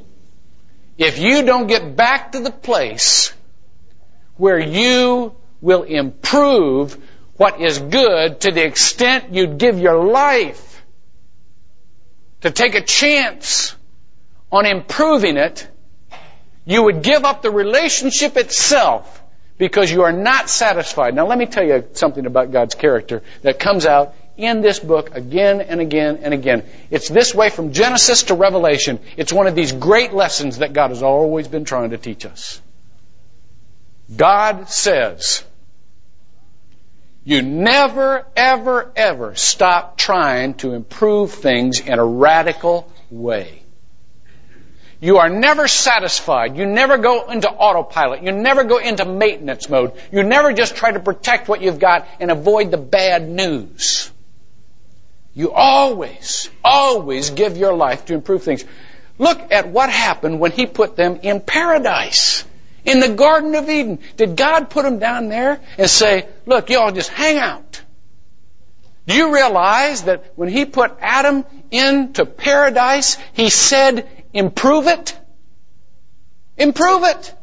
[0.97, 3.33] if you don't get back to the place
[4.37, 6.97] where you will improve
[7.37, 10.83] what is good to the extent you'd give your life
[12.41, 13.75] to take a chance
[14.51, 15.67] on improving it,
[16.65, 19.23] you would give up the relationship itself
[19.57, 21.13] because you are not satisfied.
[21.13, 25.15] Now let me tell you something about God's character that comes out in this book
[25.15, 26.63] again and again and again.
[26.89, 28.99] It's this way from Genesis to Revelation.
[29.17, 32.61] It's one of these great lessons that God has always been trying to teach us.
[34.15, 35.43] God says,
[37.23, 43.61] you never, ever, ever stop trying to improve things in a radical way.
[45.01, 46.57] You are never satisfied.
[46.57, 48.23] You never go into autopilot.
[48.23, 49.93] You never go into maintenance mode.
[50.11, 54.11] You never just try to protect what you've got and avoid the bad news.
[55.39, 58.65] You always, always give your life to improve things.
[59.17, 62.43] Look at what happened when he put them in paradise.
[62.83, 63.99] In the Garden of Eden.
[64.17, 67.81] Did God put them down there and say, look, y'all just hang out?
[69.07, 75.17] Do you realize that when he put Adam into paradise, he said, Improve it.
[76.57, 77.33] Improve it.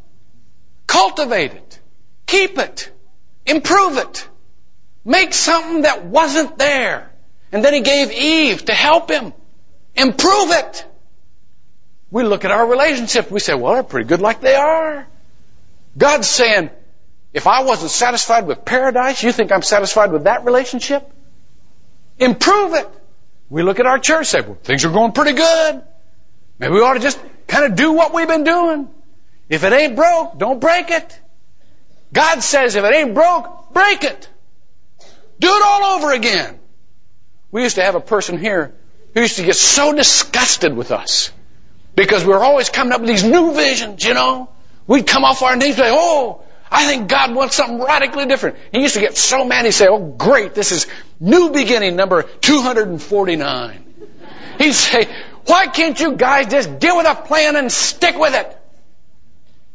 [0.86, 1.80] Cultivate it.
[2.26, 2.92] Keep it.
[3.46, 4.28] Improve it.
[5.02, 7.10] Make something that wasn't there.
[7.52, 9.32] And then he gave Eve to help him.
[9.94, 10.84] Improve it.
[12.10, 13.30] We look at our relationship.
[13.30, 15.06] We say, well, they're pretty good like they are.
[15.96, 16.70] God's saying,
[17.32, 21.10] if I wasn't satisfied with paradise, you think I'm satisfied with that relationship?
[22.18, 22.88] Improve it.
[23.48, 25.82] We look at our church, say, well, things are going pretty good.
[26.58, 28.88] Maybe we ought to just kind of do what we've been doing.
[29.48, 31.20] If it ain't broke, don't break it.
[32.12, 34.28] God says if it ain't broke, break it.
[35.38, 36.58] Do it all over again.
[37.50, 38.74] We used to have a person here
[39.14, 41.30] who used to get so disgusted with us
[41.94, 44.50] because we were always coming up with these new visions, you know.
[44.86, 48.56] We'd come off our knees and say, oh, I think God wants something radically different.
[48.72, 50.86] He used to get so mad, he'd say, oh great, this is
[51.20, 53.84] new beginning number 249.
[54.58, 55.08] He'd say,
[55.46, 58.58] why can't you guys just get with a plan and stick with it?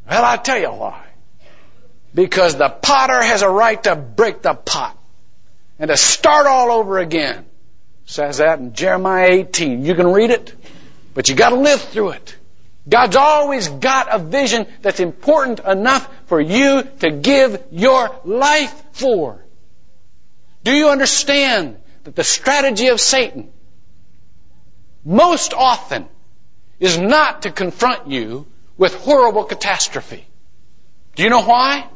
[0.10, 1.06] Well, I'll tell you why.
[2.14, 4.98] Because the potter has a right to break the pot
[5.80, 7.46] and to start all over again.
[8.06, 9.86] Says that in Jeremiah 18.
[9.86, 10.54] You can read it,
[11.14, 12.36] but you gotta live through it.
[12.88, 19.44] God's always got a vision that's important enough for you to give your life for.
[20.64, 23.52] Do you understand that the strategy of Satan
[25.04, 26.08] most often
[26.80, 30.26] is not to confront you with horrible catastrophe.
[31.16, 31.88] Do you know why?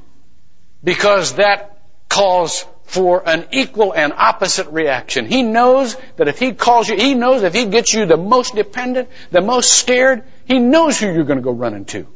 [0.83, 5.25] Because that calls for an equal and opposite reaction.
[5.25, 8.55] He knows that if he calls you, he knows if he gets you the most
[8.55, 12.07] dependent, the most scared, he knows who you're going to go running to.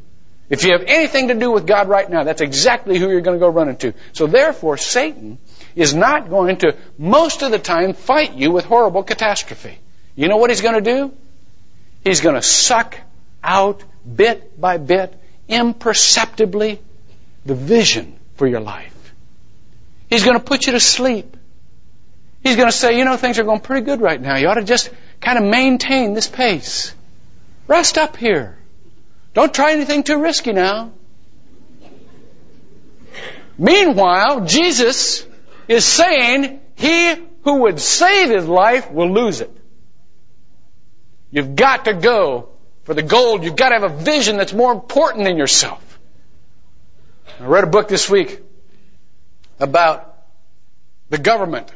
[0.49, 3.37] If you have anything to do with God right now, that's exactly who you're going
[3.37, 3.93] to go running to.
[4.13, 5.37] So therefore, Satan
[5.75, 9.77] is not going to, most of the time, fight you with horrible catastrophe.
[10.15, 11.13] You know what he's going to do?
[12.03, 12.97] He's going to suck
[13.43, 13.83] out
[14.15, 15.13] bit by bit,
[15.47, 16.79] imperceptibly,
[17.45, 18.95] the vision for your life.
[20.09, 21.37] He's going to put you to sleep.
[22.43, 24.37] He's going to say, you know, things are going pretty good right now.
[24.37, 24.89] You ought to just
[25.21, 26.93] kind of maintain this pace.
[27.67, 28.57] Rest up here.
[29.33, 30.91] Don't try anything too risky now.
[33.57, 35.25] Meanwhile, Jesus
[35.67, 39.55] is saying, he who would save his life will lose it.
[41.31, 42.49] You've got to go
[42.85, 43.43] for the gold.
[43.43, 45.99] You've got to have a vision that's more important than yourself.
[47.39, 48.41] I read a book this week
[49.59, 50.15] about
[51.09, 51.71] the government.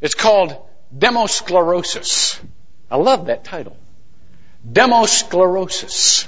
[0.00, 0.56] It's called
[0.96, 2.38] Demosclerosis.
[2.90, 3.76] I love that title.
[4.70, 6.26] Demosclerosis.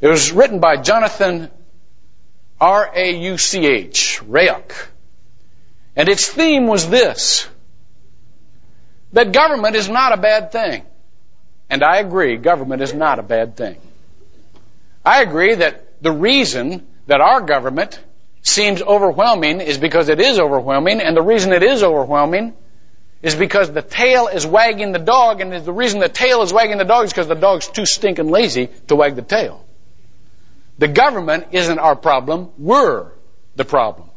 [0.00, 1.50] It was written by Jonathan
[2.60, 4.88] R-A-U-C-H, Rauch.
[5.96, 7.46] And its theme was this,
[9.12, 10.84] that government is not a bad thing.
[11.68, 13.76] And I agree, government is not a bad thing.
[15.04, 17.98] I agree that the reason that our government
[18.42, 22.54] seems overwhelming is because it is overwhelming, and the reason it is overwhelming
[23.22, 26.78] is because the tail is wagging the dog, and the reason the tail is wagging
[26.78, 29.64] the dog is because the dog's too stinking lazy to wag the tail.
[30.78, 33.06] The government isn't our problem, we're
[33.54, 34.08] the problem.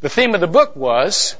[0.00, 1.36] The theme of the book was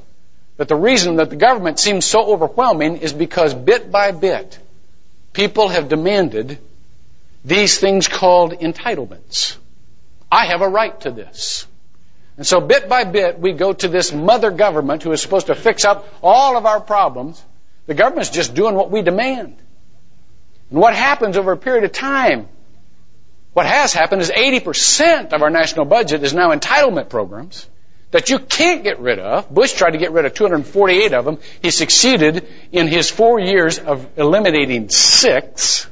[0.57, 4.59] that the reason that the government seems so overwhelming is because bit by bit,
[5.33, 6.59] people have demanded
[7.43, 9.57] these things called entitlements.
[10.31, 11.65] I have a right to this.
[12.37, 15.55] And so bit by bit, we go to this mother government who is supposed to
[15.55, 17.43] fix up all of our problems.
[17.85, 19.55] The government's just doing what we demand.
[20.69, 22.47] And what happens over a period of time,
[23.53, 27.67] what has happened is 80% of our national budget is now entitlement programs
[28.13, 29.49] that you can't get rid of.
[29.49, 31.39] Bush tried to get rid of 248 of them.
[31.61, 35.87] He succeeded in his four years of eliminating six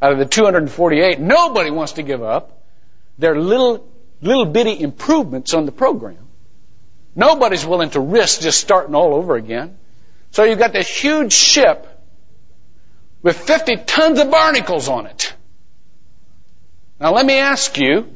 [0.00, 1.18] out of the 248.
[1.18, 2.62] Nobody wants to give up
[3.18, 3.88] their little,
[4.20, 6.18] little bitty improvements on the program.
[7.14, 9.78] Nobody's willing to risk just starting all over again.
[10.30, 11.86] So you've got this huge ship
[13.22, 15.34] with 50 tons of barnacles on it.
[17.00, 18.12] Now let me ask you,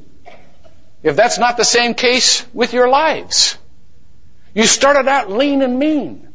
[1.03, 3.57] if that's not the same case with your lives.
[4.55, 6.29] You started out lean and mean.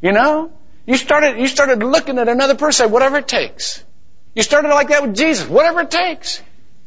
[0.00, 0.52] You know?
[0.86, 3.82] You started, you started looking at another person, whatever it takes.
[4.34, 6.42] You started like that with Jesus, whatever it takes.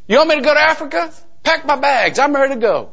[0.07, 1.11] You want me to go to Africa?
[1.47, 2.19] Pack my bags.
[2.19, 2.91] I'm ready to go.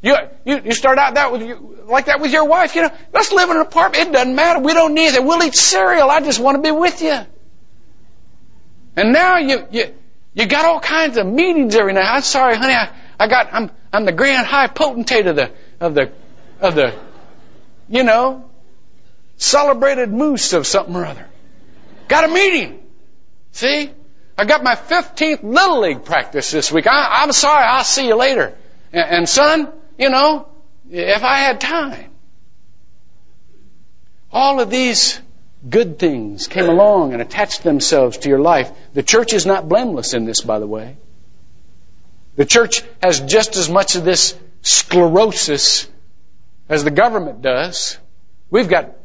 [0.00, 2.74] You, you, you start out that with you, like that with your wife.
[2.74, 4.08] You know, let's live in an apartment.
[4.08, 4.60] It doesn't matter.
[4.60, 5.22] We don't need it.
[5.22, 6.10] We'll eat cereal.
[6.10, 7.18] I just want to be with you.
[8.96, 9.94] And now you, you,
[10.32, 12.06] you got all kinds of meetings every night.
[12.06, 12.72] I'm sorry, honey.
[12.72, 16.10] I, I got, I'm, I'm the grand high potentate of the, of the,
[16.58, 16.98] of the,
[17.90, 18.48] you know,
[19.36, 21.26] celebrated moose of something or other.
[22.08, 22.80] Got a meeting.
[23.52, 23.90] See?
[24.40, 26.86] I got my 15th Little League practice this week.
[26.86, 28.56] I, am sorry, I'll see you later.
[28.90, 30.48] And, and son, you know,
[30.90, 32.10] if I had time.
[34.32, 35.20] All of these
[35.68, 38.72] good things came along and attached themselves to your life.
[38.94, 40.96] The church is not blameless in this, by the way.
[42.36, 45.86] The church has just as much of this sclerosis
[46.66, 47.98] as the government does.
[48.48, 48.99] We've got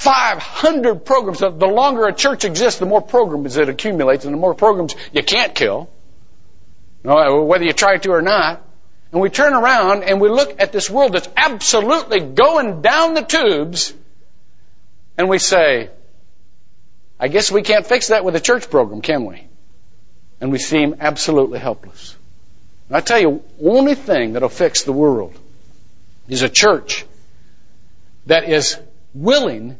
[0.00, 1.40] 500 programs.
[1.40, 5.22] The longer a church exists, the more programs it accumulates, and the more programs you
[5.22, 5.90] can't kill,
[7.02, 8.62] whether you try to or not.
[9.12, 13.20] And we turn around and we look at this world that's absolutely going down the
[13.20, 13.92] tubes,
[15.18, 15.90] and we say,
[17.18, 19.44] I guess we can't fix that with a church program, can we?
[20.40, 22.16] And we seem absolutely helpless.
[22.88, 25.38] And I tell you, only thing that'll fix the world
[26.26, 27.04] is a church
[28.24, 28.78] that is
[29.12, 29.76] willing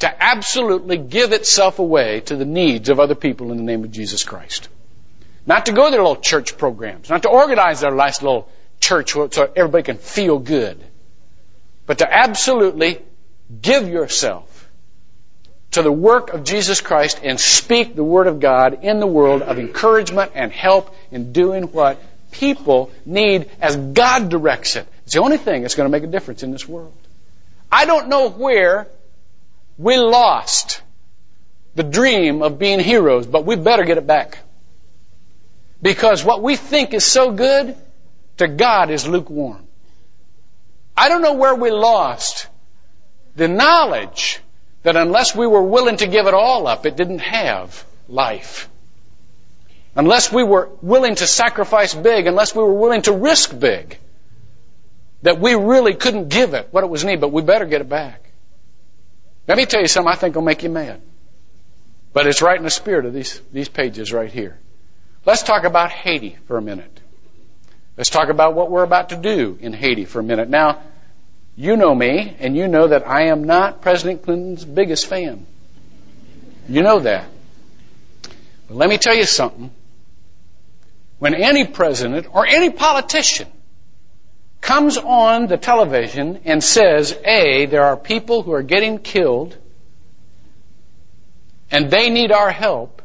[0.00, 3.90] to absolutely give itself away to the needs of other people in the name of
[3.90, 4.68] Jesus Christ.
[5.46, 9.12] Not to go to their little church programs, not to organize their last little church
[9.12, 10.82] so everybody can feel good,
[11.86, 13.00] but to absolutely
[13.62, 14.68] give yourself
[15.72, 19.42] to the work of Jesus Christ and speak the Word of God in the world
[19.42, 24.86] of encouragement and help in doing what people need as God directs it.
[25.04, 26.92] It's the only thing that's going to make a difference in this world.
[27.70, 28.88] I don't know where
[29.78, 30.82] we lost
[31.74, 34.38] the dream of being heroes, but we better get it back.
[35.82, 37.76] Because what we think is so good,
[38.38, 39.66] to God is lukewarm.
[40.96, 42.48] I don't know where we lost
[43.34, 44.40] the knowledge
[44.82, 48.68] that unless we were willing to give it all up, it didn't have life.
[49.94, 53.98] Unless we were willing to sacrifice big, unless we were willing to risk big,
[55.22, 57.88] that we really couldn't give it what it was needed, but we better get it
[57.88, 58.25] back.
[59.46, 61.00] Let me tell you something I think will make you mad.
[62.12, 64.58] But it's right in the spirit of these, these pages right here.
[65.24, 67.00] Let's talk about Haiti for a minute.
[67.96, 70.48] Let's talk about what we're about to do in Haiti for a minute.
[70.48, 70.82] Now,
[71.56, 75.46] you know me, and you know that I am not President Clinton's biggest fan.
[76.68, 77.26] You know that.
[78.68, 79.70] But let me tell you something.
[81.18, 83.48] When any president or any politician
[84.66, 89.56] comes on the television and says, A, there are people who are getting killed
[91.70, 93.00] and they need our help,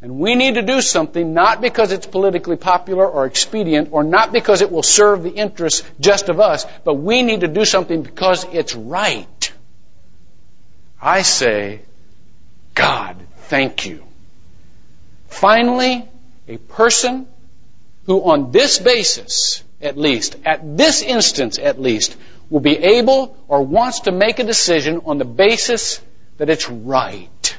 [0.00, 4.32] and we need to do something not because it's politically popular or expedient or not
[4.32, 8.02] because it will serve the interests just of us, but we need to do something
[8.02, 9.52] because it's right.
[11.00, 11.82] I say,
[12.74, 13.16] God,
[13.52, 14.02] thank you.
[15.28, 16.08] Finally,
[16.48, 17.28] a person
[18.06, 22.16] who on this basis, at least, at this instance at least,
[22.48, 26.00] will be able or wants to make a decision on the basis
[26.38, 27.56] that it's right.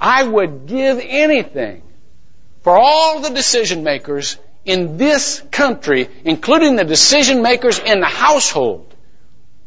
[0.00, 1.82] I would give anything
[2.62, 8.92] for all the decision makers in this country, including the decision makers in the household,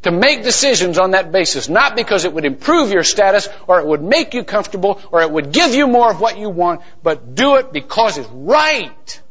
[0.03, 1.69] to make decisions on that basis.
[1.69, 5.31] Not because it would improve your status or it would make you comfortable or it
[5.31, 9.21] would give you more of what you want, but do it because it's right.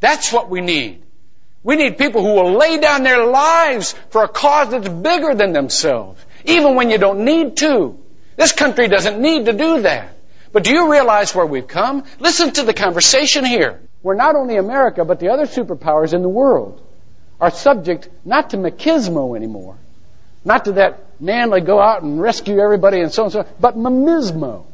[0.00, 1.02] That's what we need.
[1.66, 5.52] We need people who will lay down their lives for a cause that's bigger than
[5.52, 7.98] themselves, even when you don't need to.
[8.36, 10.14] This country doesn't need to do that.
[10.52, 12.04] But do you realize where we've come?
[12.20, 13.80] Listen to the conversation here.
[14.00, 16.80] We're not only America, but the other superpowers in the world
[17.40, 19.76] are subject not to machismo anymore,
[20.44, 23.76] not to that manly go out and rescue everybody and so on and so but
[23.76, 24.66] mamismo.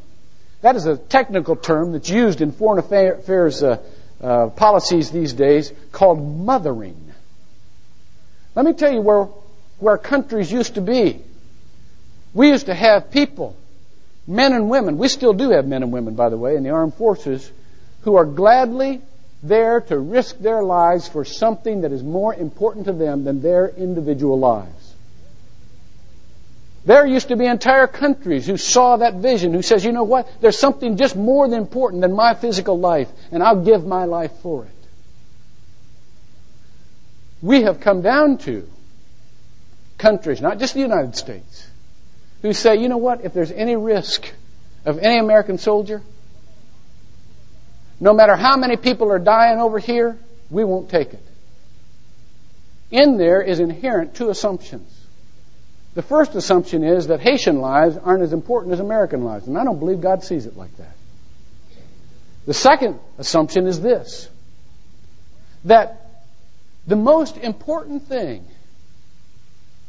[0.61, 3.79] That is a technical term that's used in foreign affairs uh,
[4.23, 7.13] uh, policies these days called mothering.
[8.55, 9.29] Let me tell you where,
[9.79, 11.21] where countries used to be.
[12.35, 13.57] We used to have people,
[14.27, 16.71] men and women, we still do have men and women, by the way, in the
[16.71, 17.51] armed forces,
[18.03, 19.01] who are gladly
[19.43, 23.69] there to risk their lives for something that is more important to them than their
[23.69, 24.92] individual lives.
[26.85, 30.29] There used to be entire countries who saw that vision, who says, you know what?
[30.41, 34.33] There's something just more than important than my physical life, and I'll give my life
[34.43, 34.71] for it.
[37.41, 38.69] We have come down to
[39.99, 41.69] countries, not just the United States,
[42.43, 43.25] who say, you know what?
[43.25, 44.33] If there's any risk
[44.85, 46.03] of any American soldier,
[48.01, 50.19] no matter how many people are dying over here,
[50.51, 51.23] we won't take it.
[52.91, 55.02] In there is inherent two assumptions.
[55.95, 59.65] The first assumption is that Haitian lives aren't as important as American lives, and I
[59.65, 60.97] don't believe God sees it like that.
[62.47, 64.29] The second assumption is this
[65.65, 66.11] that
[66.87, 68.45] the most important thing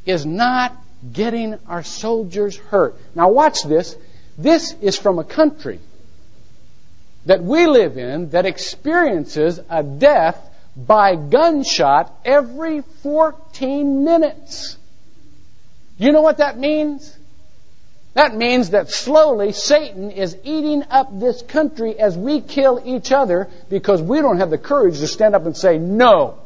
[0.05, 0.75] is not
[1.11, 2.95] getting our soldiers hurt.
[3.15, 3.95] Now, watch this.
[4.37, 5.79] This is from a country
[7.25, 10.37] that we live in that experiences a death
[10.75, 14.77] by gunshot every 14 minutes.
[15.97, 17.17] You know what that means?
[18.13, 23.49] That means that slowly Satan is eating up this country as we kill each other
[23.69, 26.37] because we don't have the courage to stand up and say, no,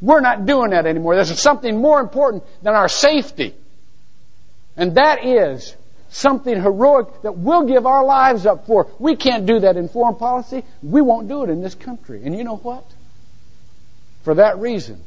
[0.00, 1.14] we're not doing that anymore.
[1.14, 3.54] There's something more important than our safety.
[4.76, 5.76] And that is
[6.08, 8.88] something heroic that we'll give our lives up for.
[8.98, 10.64] We can't do that in foreign policy.
[10.82, 12.22] We won't do it in this country.
[12.24, 12.84] And you know what?
[14.22, 15.02] For that reason,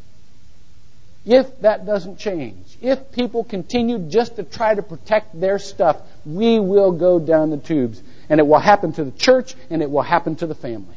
[1.28, 6.58] if that doesn't change, if people continue just to try to protect their stuff, we
[6.58, 8.02] will go down the tubes.
[8.30, 10.96] And it will happen to the church and it will happen to the family.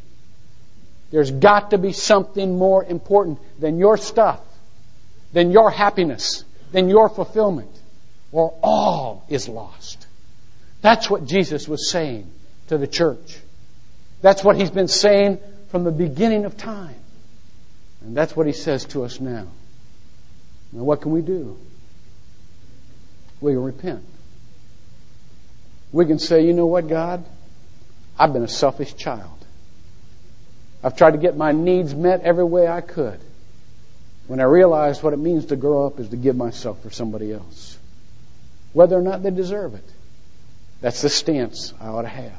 [1.11, 4.41] There's got to be something more important than your stuff,
[5.33, 7.71] than your happiness, than your fulfillment,
[8.31, 10.07] or all is lost.
[10.81, 12.31] That's what Jesus was saying
[12.69, 13.37] to the church.
[14.23, 16.95] That's what he's been saying from the beginning of time.
[18.03, 19.49] And that's what he says to us now.
[20.73, 21.59] Now, what can we do?
[23.41, 24.05] We can repent.
[25.93, 27.25] We can say, you know what, God?
[28.19, 29.45] I've been a selfish child.
[30.83, 33.19] I've tried to get my needs met every way I could.
[34.27, 37.33] When I realized what it means to grow up is to give myself for somebody
[37.33, 37.77] else,
[38.73, 39.85] whether or not they deserve it.
[40.81, 42.33] That's the stance I ought to have.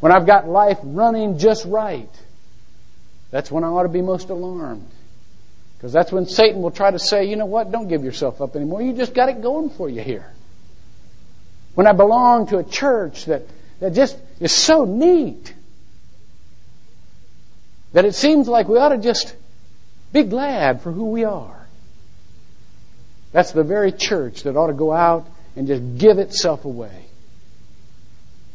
[0.00, 2.08] When I've got life running just right,
[3.30, 4.90] that's when I ought to be most alarmed.
[5.84, 8.56] Because that's when Satan will try to say, you know what, don't give yourself up
[8.56, 8.80] anymore.
[8.80, 10.24] You just got it going for you here.
[11.74, 13.42] When I belong to a church that,
[13.80, 15.52] that just is so neat
[17.92, 19.36] that it seems like we ought to just
[20.10, 21.66] be glad for who we are.
[23.32, 27.04] That's the very church that ought to go out and just give itself away.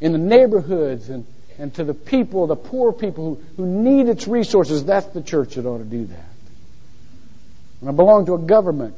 [0.02, 1.28] In the neighborhoods and,
[1.60, 5.54] and to the people, the poor people who, who need its resources, that's the church
[5.54, 6.29] that ought to do that.
[7.82, 8.96] And I belong to a government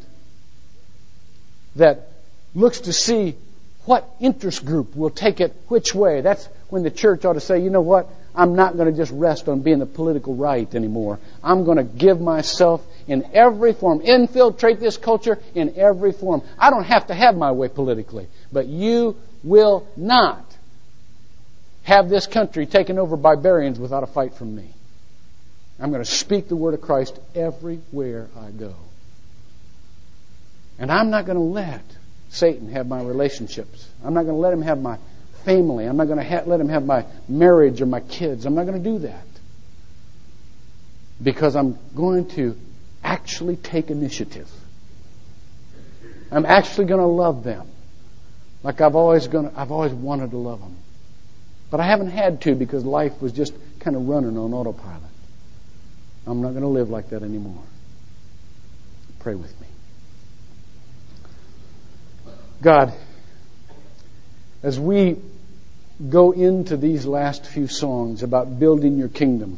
[1.75, 2.09] that
[2.55, 3.35] looks to see
[3.85, 6.21] what interest group will take it which way.
[6.21, 8.07] That's when the church ought to say, you know what?
[8.33, 11.19] I'm not going to just rest on being the political right anymore.
[11.43, 16.41] I'm going to give myself in every form, infiltrate this culture in every form.
[16.57, 20.45] I don't have to have my way politically, but you will not
[21.83, 24.73] have this country taken over by barbarians without a fight from me.
[25.81, 28.75] I'm going to speak the word of Christ everywhere I go.
[30.77, 31.83] And I'm not going to let
[32.29, 33.87] Satan have my relationships.
[34.03, 34.97] I'm not going to let him have my
[35.43, 35.85] family.
[35.85, 38.45] I'm not going to ha- let him have my marriage or my kids.
[38.45, 39.25] I'm not going to do that.
[41.21, 42.55] Because I'm going to
[43.03, 44.49] actually take initiative.
[46.31, 47.67] I'm actually going to love them.
[48.63, 50.77] Like I've always gonna, I've always wanted to love them.
[51.71, 55.10] But I haven't had to because life was just kind of running on autopilot.
[56.25, 57.63] I'm not going to live like that anymore.
[59.19, 59.67] Pray with me.
[62.61, 62.93] God,
[64.61, 65.17] as we
[66.09, 69.57] go into these last few songs about building your kingdom,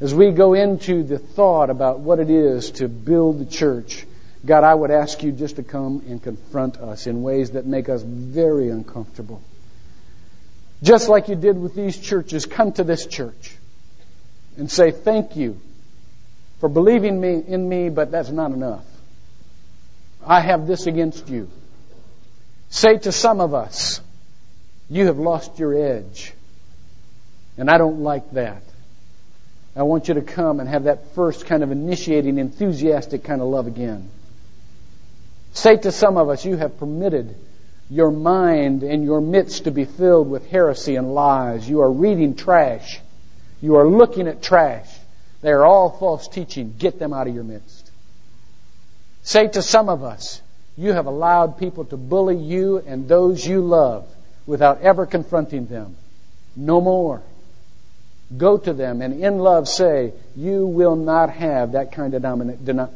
[0.00, 4.06] as we go into the thought about what it is to build the church,
[4.44, 7.88] God, I would ask you just to come and confront us in ways that make
[7.88, 9.42] us very uncomfortable.
[10.82, 13.56] Just like you did with these churches, come to this church
[14.56, 15.60] and say, Thank you
[16.60, 18.84] for believing me in me, but that's not enough.
[20.24, 21.48] I have this against you.
[22.68, 24.00] Say to some of us,
[24.88, 26.32] You have lost your edge.
[27.58, 28.62] And I don't like that.
[29.74, 33.48] I want you to come and have that first kind of initiating, enthusiastic kind of
[33.48, 34.08] love again.
[35.52, 37.34] Say to some of us, you have permitted
[37.88, 41.68] your mind and your midst to be filled with heresy and lies.
[41.68, 43.00] You are reading trash.
[43.60, 44.88] You are looking at trash.
[45.42, 46.74] They are all false teaching.
[46.78, 47.90] Get them out of your midst.
[49.22, 50.40] Say to some of us,
[50.76, 54.06] you have allowed people to bully you and those you love
[54.46, 55.96] without ever confronting them.
[56.54, 57.22] No more.
[58.36, 62.90] Go to them and in love say, You will not have that kind of domina-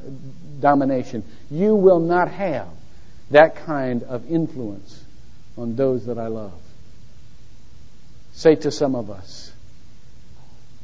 [0.61, 1.25] domination.
[1.51, 2.69] You will not have
[3.31, 5.05] that kind of influence
[5.57, 6.59] on those that I love.
[8.33, 9.50] Say to some of us,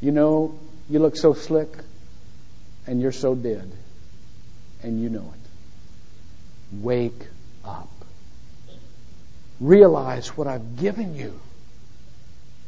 [0.00, 1.68] You know, you look so slick
[2.86, 3.70] and you're so dead,
[4.82, 6.80] and you know it.
[6.82, 7.26] Wake
[7.64, 7.88] up.
[9.60, 11.38] Realize what I've given you.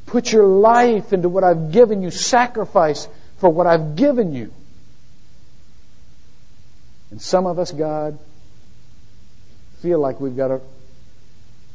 [0.06, 2.10] Put your life into what I've given you.
[2.10, 3.06] Sacrifice
[3.38, 4.52] for what I've given you.
[7.10, 8.18] And some of us, God,
[9.80, 10.62] feel like we've got it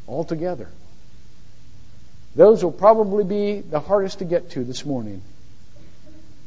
[0.08, 0.68] all together.
[2.36, 5.22] Those will probably be the hardest to get to this morning.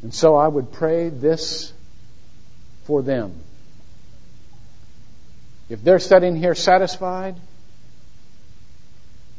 [0.02, 1.72] And so I would pray this
[2.84, 3.34] for them.
[5.68, 7.36] If they're sitting here satisfied,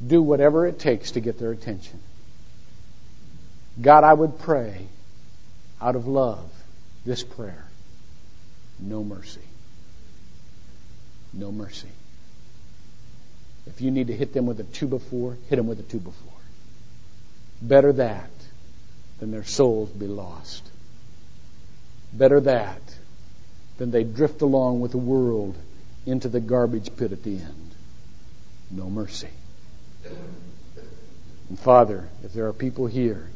[0.05, 1.99] do whatever it takes to get their attention.
[3.81, 4.87] God, I would pray
[5.81, 6.49] out of love
[7.05, 7.63] this prayer
[8.79, 9.41] no mercy.
[11.33, 11.89] No mercy.
[13.65, 15.99] If you need to hit them with a two before, hit them with a two
[15.99, 16.33] before.
[17.61, 18.29] Better that
[19.19, 20.63] than their souls be lost.
[22.13, 22.81] Better that
[23.77, 25.55] than they drift along with the world
[26.05, 27.71] into the garbage pit at the end.
[28.71, 29.29] No mercy.
[31.49, 33.27] And Father, if there are people here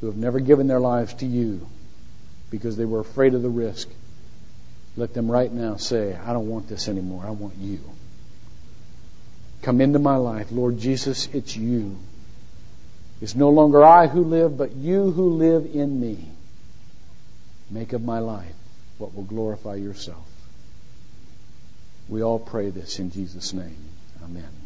[0.00, 1.66] who have never given their lives to you
[2.50, 3.88] because they were afraid of the risk,
[4.96, 7.24] let them right now say, I don't want this anymore.
[7.24, 7.80] I want you.
[9.62, 10.50] Come into my life.
[10.50, 11.98] Lord Jesus, it's you.
[13.20, 16.28] It's no longer I who live, but you who live in me.
[17.70, 18.54] Make of my life
[18.98, 20.26] what will glorify yourself.
[22.08, 23.76] We all pray this in Jesus' name.
[24.24, 24.57] Amen.